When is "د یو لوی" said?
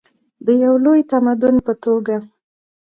0.45-1.01